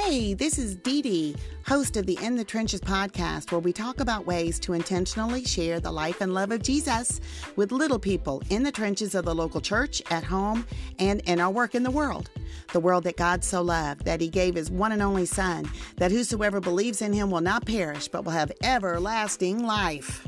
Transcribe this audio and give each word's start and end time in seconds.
Hey, 0.00 0.32
this 0.32 0.58
is 0.58 0.76
DeDe, 0.76 1.36
host 1.66 1.96
of 1.96 2.06
the 2.06 2.16
In 2.22 2.36
the 2.36 2.44
Trenches 2.44 2.80
podcast, 2.80 3.50
where 3.50 3.58
we 3.58 3.72
talk 3.72 3.98
about 3.98 4.26
ways 4.26 4.60
to 4.60 4.72
intentionally 4.72 5.44
share 5.44 5.80
the 5.80 5.90
life 5.90 6.20
and 6.20 6.32
love 6.32 6.52
of 6.52 6.62
Jesus 6.62 7.20
with 7.56 7.72
little 7.72 7.98
people 7.98 8.40
in 8.48 8.62
the 8.62 8.70
trenches 8.70 9.16
of 9.16 9.24
the 9.24 9.34
local 9.34 9.60
church, 9.60 10.00
at 10.08 10.22
home, 10.22 10.64
and 11.00 11.20
in 11.22 11.40
our 11.40 11.50
work 11.50 11.74
in 11.74 11.82
the 11.82 11.90
world. 11.90 12.30
The 12.72 12.78
world 12.78 13.04
that 13.04 13.16
God 13.16 13.42
so 13.42 13.60
loved, 13.60 14.04
that 14.04 14.20
He 14.20 14.28
gave 14.28 14.54
His 14.54 14.70
one 14.70 14.92
and 14.92 15.02
only 15.02 15.26
Son, 15.26 15.68
that 15.96 16.12
whosoever 16.12 16.60
believes 16.60 17.02
in 17.02 17.12
Him 17.12 17.32
will 17.32 17.40
not 17.40 17.66
perish, 17.66 18.06
but 18.06 18.24
will 18.24 18.32
have 18.32 18.52
everlasting 18.62 19.66
life. 19.66 20.26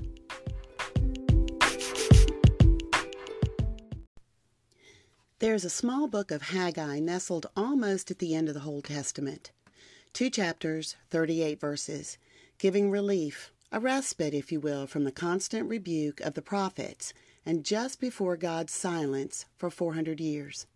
There 5.39 5.55
is 5.55 5.65
a 5.65 5.71
small 5.71 6.09
book 6.09 6.33
of 6.33 6.43
Haggai 6.43 6.99
nestled 6.99 7.47
almost 7.57 8.11
at 8.11 8.19
the 8.19 8.35
end 8.35 8.49
of 8.49 8.55
the 8.55 8.65
Old 8.65 8.85
Testament. 8.85 9.53
Two 10.13 10.29
chapters, 10.29 10.97
38 11.11 11.61
verses, 11.61 12.19
giving 12.59 12.91
relief, 12.91 13.53
a 13.73 13.79
respite, 13.81 14.35
if 14.35 14.51
you 14.51 14.61
will, 14.61 14.87
from 14.87 15.05
the 15.05 15.13
constant 15.13 15.69
rebuke 15.69 16.21
of 16.21 16.35
the 16.35 16.43
prophets, 16.43 17.15
and 17.47 17.65
just 17.65 18.01
before 18.01 18.37
God's 18.37 18.73
silence 18.73 19.47
for 19.57 19.71
400 19.71 20.21
years. 20.21 20.67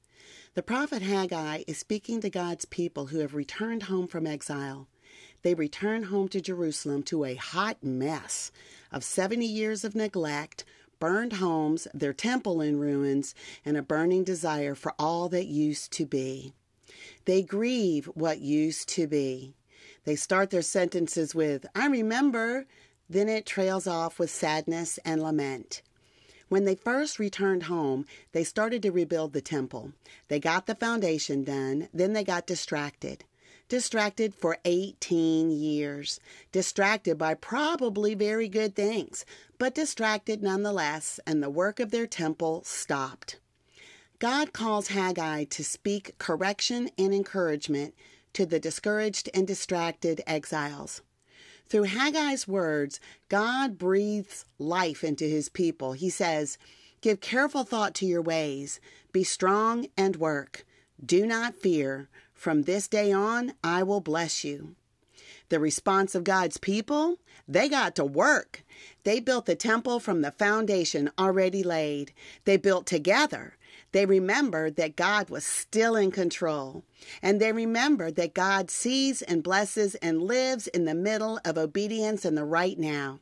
The 0.55 0.63
prophet 0.63 1.03
Haggai 1.03 1.65
is 1.67 1.79
speaking 1.79 2.21
to 2.21 2.31
God's 2.31 2.65
people 2.65 3.07
who 3.07 3.19
have 3.19 3.35
returned 3.35 3.85
home 3.85 4.07
from 4.07 4.27
exile. 4.27 4.89
They 5.43 5.55
return 5.55 6.05
home 6.05 6.29
to 6.29 6.41
Jerusalem 6.41 7.03
to 7.05 7.25
a 7.25 7.35
hot 7.35 7.83
mess 7.83 8.53
of 8.91 9.05
70 9.05 9.45
years 9.45 9.85
of 9.85 9.95
neglect, 9.95 10.65
burned 11.01 11.35
homes, 11.35 11.89
their 11.93 12.15
temple 12.15 12.61
in 12.61 12.79
ruins, 12.79 13.35
and 13.65 13.77
a 13.77 13.83
burning 13.83 14.25
desire 14.25 14.75
for 14.75 14.95
all 14.99 15.29
that 15.31 15.47
used 15.47 15.93
to 15.93 16.07
be. 16.07 16.55
They 17.25 17.43
grieve 17.43 18.07
what 18.15 18.41
used 18.41 18.89
to 18.91 19.07
be. 19.07 19.55
They 20.05 20.17
start 20.17 20.51
their 20.51 20.63
sentences 20.63 21.35
with, 21.35 21.65
I 21.75 21.87
remember, 21.87 22.67
then 23.09 23.29
it 23.29 23.47
trails 23.47 23.87
off 23.87 24.19
with 24.19 24.31
sadness 24.31 24.99
and 25.05 25.23
lament. 25.23 25.83
When 26.49 26.67
they 26.67 26.75
first 26.75 27.19
returned 27.19 27.65
home, 27.65 28.05
they 28.33 28.45
started 28.45 28.83
to 28.83 28.93
rebuild 28.93 29.33
the 29.33 29.41
temple. 29.41 29.93
They 30.29 30.39
got 30.39 30.67
the 30.67 30.75
foundation 30.75 31.45
done, 31.45 31.89
then 31.95 32.13
they 32.13 32.25
got 32.25 32.47
distracted. 32.47 33.25
Distracted 33.69 34.35
for 34.35 34.59
18 34.67 35.51
years. 35.51 36.21
Distracted 36.53 37.17
by 37.17 37.33
probably 37.33 38.15
very 38.15 38.49
good 38.49 38.77
things, 38.77 39.25
but 39.59 39.75
distracted 39.75 40.43
nonetheless, 40.43 41.19
and 41.27 41.43
the 41.43 41.49
work 41.49 41.81
of 41.81 41.91
their 41.91 42.07
temple 42.07 42.63
stopped. 42.65 43.39
God 44.21 44.53
calls 44.53 44.89
Haggai 44.89 45.45
to 45.45 45.65
speak 45.65 46.17
correction 46.19 46.89
and 46.97 47.13
encouragement 47.13 47.95
to 48.33 48.47
the 48.47 48.61
discouraged 48.61 49.29
and 49.35 49.47
distracted 49.47 50.23
exiles. 50.27 51.03
Through 51.69 51.85
Haggai's 51.85 52.47
words, 52.47 53.01
God 53.29 53.79
breathes 53.79 54.45
life 54.59 55.03
into 55.03 55.25
his 55.25 55.49
people. 55.49 55.95
He 55.95 56.11
says, 56.11 56.59
Give 57.01 57.21
careful 57.21 57.65
thought 57.65 57.95
to 57.95 58.07
your 58.07 58.23
ways, 58.23 58.81
be 59.13 59.25
strong 59.25 59.87
and 59.97 60.17
work. 60.17 60.65
Do 61.05 61.27
not 61.27 61.57
fear. 61.57 62.09
From 62.33 62.63
this 62.63 62.89
day 62.89 63.13
on, 63.13 63.55
I 63.63 63.83
will 63.83 64.01
bless 64.01 64.45
you. 64.45 64.75
The 65.49 65.61
response 65.61 66.15
of 66.15 66.25
God's 66.25 66.57
people? 66.57 67.19
They 67.47 67.69
got 67.69 67.95
to 67.97 68.05
work. 68.05 68.65
They 69.03 69.21
built 69.21 69.47
the 69.47 69.55
temple 69.55 70.01
from 70.01 70.23
the 70.23 70.31
foundation 70.31 71.11
already 71.19 71.63
laid. 71.63 72.13
They 72.45 72.57
built 72.57 72.87
together. 72.87 73.57
They 73.95 74.07
remembered 74.07 74.75
that 74.75 74.97
God 74.97 75.31
was 75.31 75.47
still 75.47 75.95
in 75.95 76.11
control. 76.11 76.83
And 77.23 77.41
they 77.41 77.53
remembered 77.53 78.17
that 78.17 78.35
God 78.35 78.69
sees 78.69 79.23
and 79.23 79.41
blesses 79.41 79.95
and 79.95 80.21
lives 80.21 80.67
in 80.67 80.85
the 80.85 80.97
middle 80.97 81.39
of 81.45 81.57
obedience 81.57 82.25
in 82.25 82.35
the 82.35 82.45
right 82.45 82.77
now. 82.77 83.21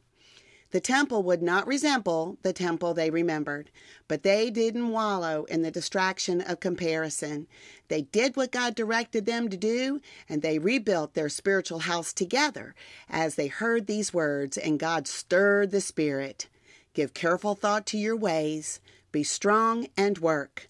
The 0.71 0.81
temple 0.81 1.25
would 1.25 1.43
not 1.43 1.67
resemble 1.67 2.39
the 2.41 2.55
temple 2.55 2.95
they 2.95 3.11
remembered, 3.11 3.71
but 4.09 4.23
they 4.23 4.49
didn't 4.49 4.89
wallow 4.89 5.45
in 5.45 5.61
the 5.61 5.71
distraction 5.71 6.41
of 6.41 6.61
comparison. 6.61 7.49
They 7.89 8.01
did 8.01 8.35
what 8.35 8.51
God 8.51 8.75
directed 8.75 9.27
them 9.27 9.51
to 9.51 9.59
do, 9.59 10.01
and 10.27 10.41
they 10.41 10.59
rebuilt 10.59 11.13
their 11.13 11.29
spiritual 11.29 11.81
house 11.81 12.15
together 12.15 12.75
as 13.11 13.35
they 13.35 13.49
heard 13.49 13.87
these 13.87 14.15
words, 14.15 14.57
and 14.57 14.79
God 14.79 15.07
stirred 15.07 15.71
the 15.71 15.83
spirit. 15.83 16.49
Give 16.95 17.13
careful 17.13 17.55
thought 17.55 17.85
to 17.89 17.99
your 17.99 18.17
ways, 18.17 18.81
be 19.13 19.23
strong 19.23 19.87
and 19.97 20.19
work. 20.19 20.69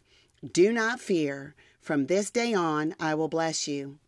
Do 0.53 0.73
not 0.73 1.01
fear. 1.01 1.55
From 1.81 2.07
this 2.07 2.31
day 2.31 2.53
on, 2.53 2.95
I 3.01 3.15
will 3.15 3.29
bless 3.29 3.67
you. 3.67 3.99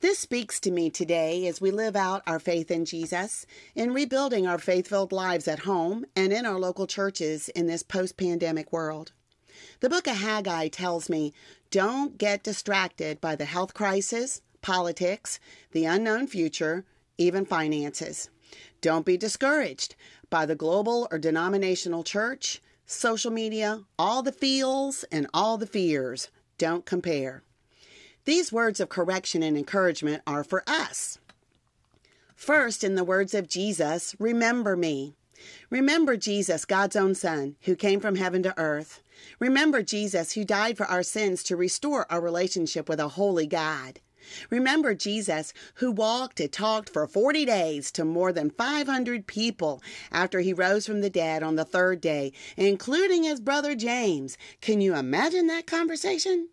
This 0.00 0.18
speaks 0.18 0.58
to 0.60 0.70
me 0.70 0.88
today 0.88 1.46
as 1.46 1.60
we 1.60 1.70
live 1.70 1.94
out 1.94 2.22
our 2.26 2.38
faith 2.38 2.70
in 2.70 2.86
Jesus, 2.86 3.44
in 3.74 3.92
rebuilding 3.92 4.46
our 4.46 4.58
faith 4.58 4.88
filled 4.88 5.12
lives 5.12 5.46
at 5.46 5.60
home 5.60 6.06
and 6.16 6.32
in 6.32 6.46
our 6.46 6.58
local 6.58 6.86
churches 6.86 7.50
in 7.50 7.66
this 7.66 7.82
post 7.82 8.16
pandemic 8.16 8.72
world. 8.72 9.12
The 9.80 9.90
book 9.90 10.06
of 10.06 10.16
Haggai 10.16 10.68
tells 10.68 11.10
me 11.10 11.34
don't 11.70 12.16
get 12.16 12.42
distracted 12.42 13.20
by 13.20 13.36
the 13.36 13.44
health 13.44 13.74
crisis, 13.74 14.40
politics, 14.62 15.38
the 15.72 15.84
unknown 15.84 16.26
future, 16.26 16.86
even 17.18 17.44
finances. 17.44 18.30
Don't 18.80 19.04
be 19.04 19.18
discouraged 19.18 19.96
by 20.30 20.46
the 20.46 20.54
global 20.54 21.08
or 21.10 21.18
denominational 21.18 22.04
church, 22.04 22.62
social 22.90 23.30
media, 23.30 23.82
all 23.98 24.22
the 24.22 24.32
feels 24.32 25.04
and 25.12 25.26
all 25.32 25.56
the 25.56 25.66
fears. 25.66 26.30
Don't 26.58 26.84
compare. 26.84 27.42
These 28.24 28.52
words 28.52 28.80
of 28.80 28.88
correction 28.88 29.42
and 29.42 29.56
encouragement 29.56 30.22
are 30.26 30.44
for 30.44 30.62
us. 30.66 31.18
First, 32.34 32.82
in 32.82 32.94
the 32.94 33.04
words 33.04 33.34
of 33.34 33.48
Jesus, 33.48 34.14
remember 34.18 34.76
me. 34.76 35.14
Remember 35.70 36.16
Jesus, 36.16 36.64
God's 36.64 36.96
own 36.96 37.14
Son, 37.14 37.56
who 37.62 37.76
came 37.76 38.00
from 38.00 38.16
heaven 38.16 38.42
to 38.42 38.58
earth. 38.58 39.02
Remember 39.38 39.82
Jesus, 39.82 40.32
who 40.32 40.44
died 40.44 40.76
for 40.76 40.86
our 40.86 41.02
sins 41.02 41.42
to 41.44 41.56
restore 41.56 42.10
our 42.10 42.20
relationship 42.20 42.88
with 42.88 43.00
a 43.00 43.08
holy 43.08 43.46
God. 43.46 44.00
Remember 44.50 44.94
Jesus, 44.94 45.52
who 45.74 45.90
walked 45.90 46.40
and 46.40 46.52
talked 46.52 46.90
for 46.90 47.06
40 47.06 47.44
days 47.44 47.90
to 47.92 48.04
more 48.04 48.32
than 48.32 48.50
500 48.50 49.26
people 49.26 49.82
after 50.12 50.40
he 50.40 50.52
rose 50.52 50.86
from 50.86 51.00
the 51.00 51.10
dead 51.10 51.42
on 51.42 51.56
the 51.56 51.64
third 51.64 52.00
day, 52.00 52.32
including 52.56 53.24
his 53.24 53.40
brother 53.40 53.74
James. 53.74 54.36
Can 54.60 54.80
you 54.80 54.94
imagine 54.94 55.46
that 55.48 55.66
conversation? 55.66 56.48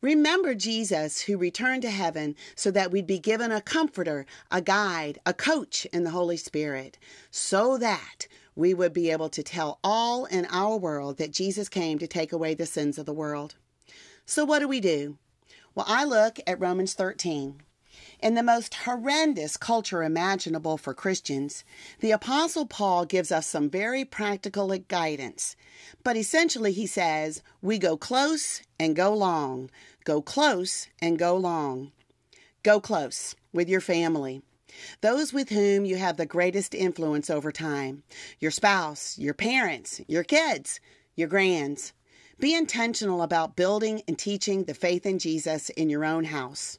Remember 0.00 0.54
Jesus, 0.54 1.22
who 1.22 1.38
returned 1.38 1.82
to 1.82 1.90
heaven 1.90 2.34
so 2.54 2.70
that 2.70 2.90
we'd 2.90 3.06
be 3.06 3.18
given 3.18 3.52
a 3.52 3.60
comforter, 3.60 4.26
a 4.50 4.60
guide, 4.60 5.18
a 5.24 5.32
coach 5.32 5.86
in 5.86 6.04
the 6.04 6.10
Holy 6.10 6.36
Spirit, 6.36 6.98
so 7.30 7.78
that 7.78 8.26
we 8.54 8.74
would 8.74 8.92
be 8.92 9.10
able 9.10 9.28
to 9.28 9.42
tell 9.42 9.78
all 9.84 10.24
in 10.26 10.46
our 10.46 10.76
world 10.76 11.18
that 11.18 11.30
Jesus 11.30 11.68
came 11.68 11.98
to 11.98 12.06
take 12.06 12.32
away 12.32 12.54
the 12.54 12.66
sins 12.66 12.98
of 12.98 13.06
the 13.06 13.12
world. 13.12 13.54
So, 14.24 14.44
what 14.44 14.58
do 14.58 14.68
we 14.68 14.80
do? 14.80 15.18
Well, 15.76 15.84
I 15.86 16.04
look 16.04 16.40
at 16.46 16.58
Romans 16.58 16.94
13. 16.94 17.60
In 18.20 18.34
the 18.34 18.42
most 18.42 18.72
horrendous 18.72 19.58
culture 19.58 20.02
imaginable 20.02 20.78
for 20.78 20.94
Christians, 20.94 21.64
the 22.00 22.12
Apostle 22.12 22.64
Paul 22.64 23.04
gives 23.04 23.30
us 23.30 23.46
some 23.46 23.68
very 23.68 24.02
practical 24.02 24.74
guidance. 24.78 25.54
But 26.02 26.16
essentially, 26.16 26.72
he 26.72 26.86
says, 26.86 27.42
We 27.60 27.76
go 27.76 27.98
close 27.98 28.62
and 28.80 28.96
go 28.96 29.12
long. 29.12 29.68
Go 30.04 30.22
close 30.22 30.88
and 31.02 31.18
go 31.18 31.36
long. 31.36 31.92
Go 32.62 32.80
close 32.80 33.36
with 33.52 33.68
your 33.68 33.82
family. 33.82 34.40
Those 35.02 35.34
with 35.34 35.50
whom 35.50 35.84
you 35.84 35.96
have 35.96 36.16
the 36.16 36.24
greatest 36.24 36.74
influence 36.74 37.28
over 37.28 37.52
time 37.52 38.02
your 38.40 38.50
spouse, 38.50 39.18
your 39.18 39.34
parents, 39.34 40.00
your 40.08 40.24
kids, 40.24 40.80
your 41.16 41.28
grands. 41.28 41.92
Be 42.38 42.54
intentional 42.54 43.22
about 43.22 43.56
building 43.56 44.02
and 44.06 44.18
teaching 44.18 44.64
the 44.64 44.74
faith 44.74 45.06
in 45.06 45.18
Jesus 45.18 45.70
in 45.70 45.88
your 45.88 46.04
own 46.04 46.24
house. 46.24 46.78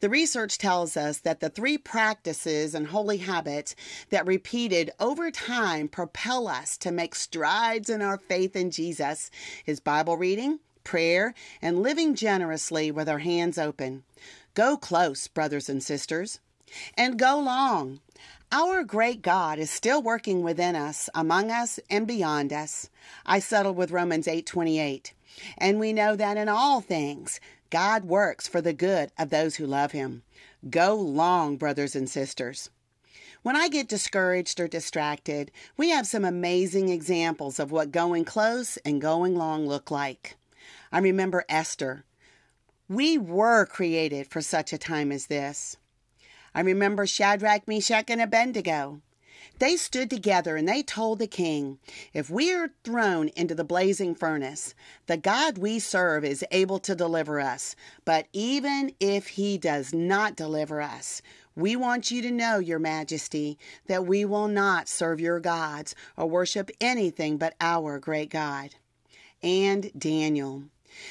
The 0.00 0.08
research 0.08 0.58
tells 0.58 0.96
us 0.96 1.18
that 1.18 1.40
the 1.40 1.48
three 1.48 1.76
practices 1.76 2.74
and 2.74 2.86
holy 2.86 3.18
habits 3.18 3.74
that 4.10 4.26
repeated 4.26 4.90
over 5.00 5.30
time 5.30 5.88
propel 5.88 6.46
us 6.46 6.76
to 6.78 6.92
make 6.92 7.14
strides 7.14 7.90
in 7.90 8.02
our 8.02 8.18
faith 8.18 8.54
in 8.54 8.70
Jesus 8.70 9.30
is 9.66 9.80
Bible 9.80 10.16
reading, 10.16 10.60
prayer, 10.84 11.34
and 11.60 11.82
living 11.82 12.14
generously 12.14 12.90
with 12.90 13.08
our 13.08 13.20
hands 13.20 13.58
open. 13.58 14.04
Go 14.54 14.76
close, 14.76 15.26
brothers 15.28 15.68
and 15.68 15.82
sisters, 15.82 16.40
and 16.96 17.18
go 17.18 17.40
long. 17.40 18.00
Our 18.54 18.84
great 18.84 19.22
God 19.22 19.58
is 19.58 19.70
still 19.70 20.02
working 20.02 20.42
within 20.42 20.76
us, 20.76 21.08
among 21.14 21.50
us, 21.50 21.80
and 21.88 22.06
beyond 22.06 22.52
us. 22.52 22.90
I 23.24 23.38
settled 23.38 23.78
with 23.78 23.90
Romans 23.90 24.28
8:28. 24.28 25.14
And 25.56 25.80
we 25.80 25.94
know 25.94 26.16
that 26.16 26.36
in 26.36 26.50
all 26.50 26.82
things 26.82 27.40
God 27.70 28.04
works 28.04 28.46
for 28.46 28.60
the 28.60 28.74
good 28.74 29.10
of 29.18 29.30
those 29.30 29.56
who 29.56 29.66
love 29.66 29.92
him. 29.92 30.22
Go 30.68 30.94
long, 30.94 31.56
brothers 31.56 31.96
and 31.96 32.10
sisters. 32.10 32.68
When 33.42 33.56
I 33.56 33.68
get 33.68 33.88
discouraged 33.88 34.60
or 34.60 34.68
distracted, 34.68 35.50
we 35.78 35.88
have 35.88 36.06
some 36.06 36.26
amazing 36.26 36.90
examples 36.90 37.58
of 37.58 37.72
what 37.72 37.90
going 37.90 38.26
close 38.26 38.76
and 38.84 39.00
going 39.00 39.34
long 39.34 39.66
look 39.66 39.90
like. 39.90 40.36
I 40.92 40.98
remember 40.98 41.46
Esther 41.48 42.04
We 42.86 43.16
were 43.16 43.64
created 43.64 44.26
for 44.26 44.42
such 44.42 44.74
a 44.74 44.78
time 44.78 45.10
as 45.10 45.28
this. 45.28 45.78
I 46.54 46.60
remember 46.60 47.06
Shadrach, 47.06 47.66
Meshach, 47.66 48.10
and 48.10 48.20
Abednego. 48.20 49.00
They 49.58 49.76
stood 49.76 50.10
together 50.10 50.56
and 50.56 50.68
they 50.68 50.82
told 50.82 51.18
the 51.18 51.26
king, 51.26 51.78
If 52.12 52.28
we 52.28 52.52
are 52.52 52.70
thrown 52.84 53.28
into 53.28 53.54
the 53.54 53.64
blazing 53.64 54.14
furnace, 54.14 54.74
the 55.06 55.16
God 55.16 55.58
we 55.58 55.78
serve 55.78 56.24
is 56.24 56.44
able 56.50 56.78
to 56.80 56.94
deliver 56.94 57.40
us. 57.40 57.76
But 58.04 58.26
even 58.32 58.92
if 58.98 59.28
he 59.28 59.58
does 59.58 59.94
not 59.94 60.36
deliver 60.36 60.80
us, 60.80 61.22
we 61.54 61.76
want 61.76 62.10
you 62.10 62.22
to 62.22 62.30
know, 62.30 62.58
Your 62.58 62.78
Majesty, 62.78 63.58
that 63.86 64.06
we 64.06 64.24
will 64.24 64.48
not 64.48 64.88
serve 64.88 65.20
your 65.20 65.38
gods 65.38 65.94
or 66.16 66.26
worship 66.26 66.70
anything 66.80 67.36
but 67.36 67.54
our 67.60 67.98
great 67.98 68.30
God. 68.30 68.74
And 69.42 69.90
Daniel. 69.96 70.64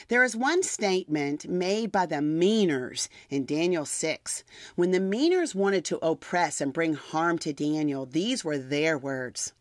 There 0.08 0.24
is 0.24 0.36
one 0.36 0.64
statement 0.64 1.48
made 1.48 1.92
by 1.92 2.06
the 2.06 2.18
meaners 2.18 3.08
in 3.30 3.46
Daniel 3.46 3.86
6. 3.86 4.44
When 4.76 4.92
the 4.92 5.00
meaners 5.00 5.56
wanted 5.56 5.86
to 5.86 6.06
oppress 6.06 6.62
and 6.62 6.74
bring 6.74 6.94
harm 6.94 7.38
to 7.40 7.54
Daniel, 7.54 8.06
these 8.06 8.44
were 8.44 8.58
their 8.58 8.98
words. 8.98 9.54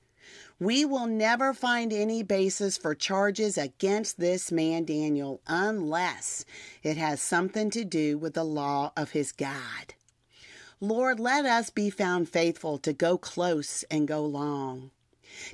We 0.58 0.84
will 0.84 1.06
never 1.06 1.54
find 1.54 1.92
any 1.92 2.22
basis 2.22 2.76
for 2.76 2.94
charges 2.94 3.56
against 3.56 4.20
this 4.20 4.52
man 4.52 4.84
Daniel 4.84 5.40
unless 5.46 6.44
it 6.82 6.98
has 6.98 7.22
something 7.22 7.70
to 7.70 7.84
do 7.84 8.18
with 8.18 8.34
the 8.34 8.44
law 8.44 8.92
of 8.96 9.12
his 9.12 9.32
God. 9.32 9.94
Lord, 10.78 11.18
let 11.18 11.46
us 11.46 11.70
be 11.70 11.88
found 11.88 12.28
faithful 12.28 12.78
to 12.78 12.92
go 12.92 13.16
close 13.16 13.84
and 13.90 14.06
go 14.06 14.24
long 14.24 14.90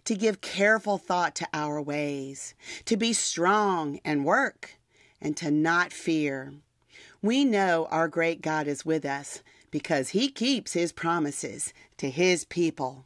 to 0.04 0.14
give 0.14 0.40
careful 0.40 0.98
thought 0.98 1.34
to 1.36 1.48
our 1.52 1.80
ways, 1.80 2.54
to 2.84 2.96
be 2.96 3.12
strong 3.12 4.00
and 4.04 4.24
work, 4.24 4.78
and 5.20 5.36
to 5.36 5.50
not 5.50 5.92
fear. 5.92 6.54
We 7.22 7.44
know 7.44 7.88
our 7.90 8.08
great 8.08 8.42
God 8.42 8.68
is 8.68 8.84
with 8.84 9.04
us 9.04 9.42
because 9.70 10.10
he 10.10 10.28
keeps 10.28 10.72
his 10.74 10.92
promises 10.92 11.72
to 11.98 12.10
his 12.10 12.44
people. 12.44 13.04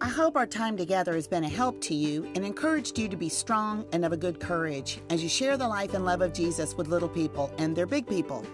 I 0.00 0.08
hope 0.08 0.36
our 0.36 0.46
time 0.46 0.76
together 0.76 1.14
has 1.14 1.28
been 1.28 1.44
a 1.44 1.48
help 1.48 1.80
to 1.82 1.94
you 1.94 2.24
and 2.34 2.44
encouraged 2.44 2.98
you 2.98 3.08
to 3.08 3.16
be 3.16 3.28
strong 3.28 3.84
and 3.92 4.04
of 4.04 4.12
a 4.12 4.16
good 4.16 4.40
courage 4.40 5.00
as 5.10 5.22
you 5.22 5.28
share 5.28 5.56
the 5.56 5.68
life 5.68 5.94
and 5.94 6.04
love 6.04 6.20
of 6.20 6.32
Jesus 6.32 6.76
with 6.76 6.88
little 6.88 7.08
people 7.08 7.50
and 7.58 7.76
their 7.76 7.86
big 7.86 8.06
people. 8.06 8.44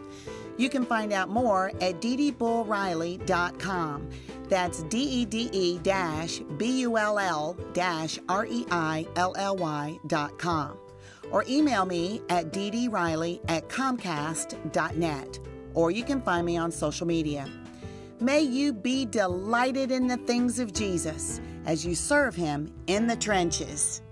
You 0.56 0.69
can 0.69 0.84
find 0.84 1.12
out 1.12 1.28
more 1.28 1.70
at 1.81 2.00
dedebullreilly.com. 2.00 4.08
That's 4.49 4.82
D 4.84 4.99
E 4.99 5.25
D 5.25 5.49
E 5.52 5.78
dash 5.78 6.40
B 6.58 6.81
U 6.81 6.99
L 6.99 7.19
L 7.19 7.56
dash 7.72 8.19
R 8.28 8.46
E 8.46 8.66
I 8.70 9.06
L 9.16 9.34
L 9.37 9.56
Y 9.56 9.99
dot 10.06 10.38
com. 10.38 10.76
Or 11.31 11.44
email 11.49 11.87
me 11.87 12.20
at 12.28 12.52
ddreilly 12.52 13.40
at 13.49 13.69
comcast.net. 13.69 15.38
Or 15.75 15.90
you 15.90 16.04
can 16.04 16.20
find 16.20 16.44
me 16.44 16.58
on 16.58 16.70
social 16.70 17.06
media. 17.06 17.49
May 18.20 18.43
you 18.43 18.72
be 18.72 19.06
delighted 19.06 19.90
in 19.90 20.06
the 20.06 20.19
things 20.19 20.58
of 20.58 20.72
Jesus 20.72 21.40
as 21.64 21.87
you 21.87 21.94
serve 21.94 22.34
him 22.34 22.72
in 22.87 23.06
the 23.06 23.16
trenches. 23.16 24.02